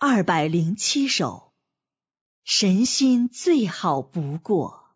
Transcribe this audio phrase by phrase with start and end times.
[0.00, 1.52] 二百零七首，
[2.44, 4.94] 神心最好不过。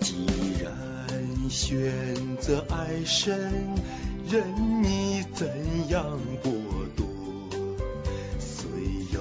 [0.00, 0.26] 既
[0.62, 3.76] 然选择爱神，
[4.26, 5.46] 任你怎
[5.90, 6.50] 样剥
[6.96, 7.06] 夺，
[8.38, 8.70] 虽
[9.12, 9.20] 有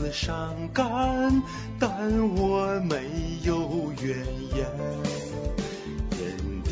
[0.00, 1.42] 一丝伤感，
[1.78, 1.90] 但
[2.34, 2.96] 我没
[3.42, 4.16] 有怨
[4.56, 4.66] 言。
[6.18, 6.70] 人的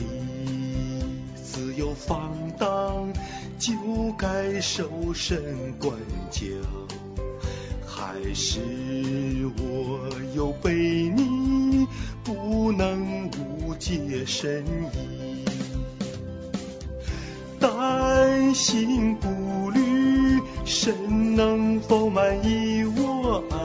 [1.37, 3.13] 自由放荡，
[3.59, 3.75] 就
[4.17, 5.93] 该受身管
[6.31, 6.47] 教。
[7.87, 8.61] 还是
[9.59, 11.87] 我有悖逆，
[12.25, 14.65] 不能无解深
[14.95, 15.45] 意。
[17.61, 23.59] 担心顾虑，神能否满意我我爱？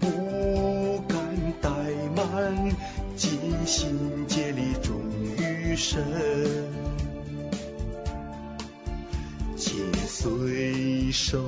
[0.00, 1.18] 不敢
[1.60, 1.68] 怠
[2.16, 2.74] 慢，
[3.14, 4.96] 尽心竭力忠
[5.36, 6.02] 于神。
[9.58, 9.72] 且
[10.06, 11.38] 虽受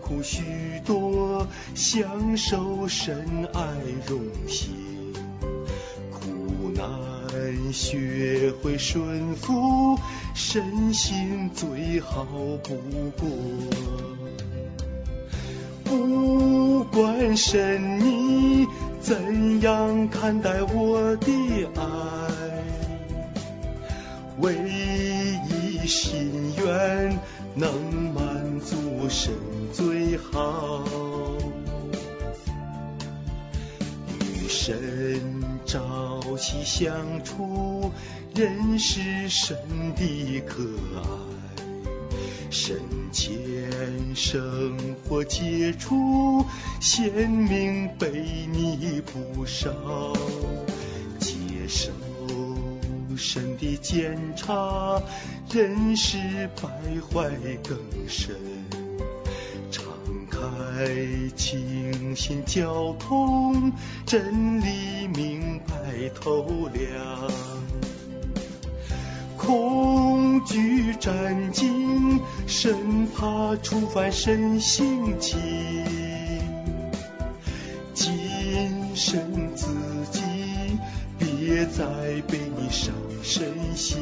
[0.00, 0.44] 苦许
[0.86, 3.66] 多，享受神爱
[4.06, 5.12] 荣幸。
[6.12, 9.98] 苦难学会顺服，
[10.34, 12.24] 身心最好
[12.62, 12.76] 不
[13.18, 13.28] 过。
[15.90, 18.64] 不管神你
[19.00, 21.82] 怎样看待我的爱，
[24.38, 24.54] 唯
[25.48, 27.18] 一心愿
[27.56, 27.74] 能
[28.14, 29.32] 满足神
[29.72, 30.84] 最好。
[34.20, 37.90] 与神朝夕相处，
[38.32, 39.56] 认识神
[39.96, 40.62] 的可
[40.96, 41.39] 爱。
[42.50, 42.76] 身
[43.12, 43.30] 前
[44.14, 46.44] 生活接触，
[46.80, 48.10] 显明被
[48.52, 49.70] 你不少，
[51.20, 51.30] 接
[51.68, 51.90] 受
[53.16, 55.00] 神的检查，
[55.52, 56.18] 认识
[56.60, 56.68] 败
[57.12, 57.30] 坏
[57.62, 57.78] 更
[58.08, 58.34] 深，
[59.70, 59.84] 敞
[60.28, 60.88] 开
[61.36, 63.72] 清心交通，
[64.04, 67.30] 真理明白透亮。
[70.30, 75.36] 恐惧战惊，生怕触犯神性情，
[77.92, 78.08] 谨
[78.94, 79.66] 慎自
[80.12, 80.20] 己，
[81.18, 81.84] 别再
[82.28, 83.42] 被你伤身
[83.74, 83.98] 心。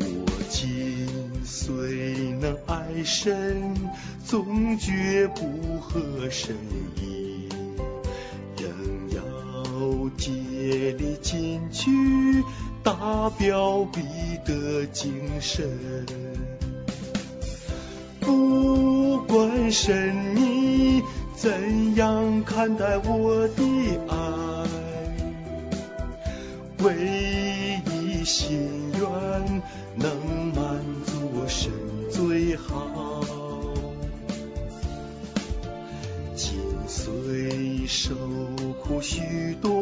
[0.00, 1.06] 我今
[1.44, 3.76] 虽能爱神，
[4.24, 6.56] 总觉不合神
[6.96, 7.48] 意，
[8.58, 8.68] 仍
[9.14, 10.32] 要竭
[10.98, 11.90] 力进取，
[12.86, 14.00] 大标必
[14.44, 15.68] 得精神。
[18.20, 21.02] 不管神你
[21.34, 23.62] 怎样看待我的
[24.08, 24.16] 爱，
[26.84, 29.62] 唯一心愿
[29.96, 30.16] 能
[30.54, 31.72] 满足神
[32.08, 33.24] 最好。
[36.36, 38.14] 今虽受
[38.80, 39.75] 苦许多，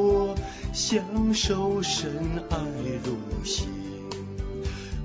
[0.75, 2.13] 享受深
[2.51, 2.59] 爱
[3.05, 3.69] 如心，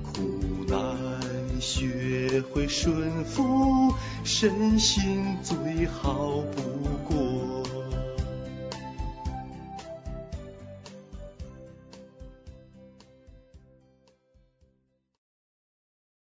[0.02, 0.28] 苦
[0.66, 3.94] 难学会顺服，
[4.24, 6.60] 身心最好不
[7.08, 7.59] 过。